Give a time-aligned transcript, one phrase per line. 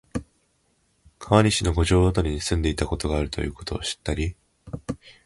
[1.19, 4.35] 川西の五条あたりに住んでいたことがあるということを知ったり、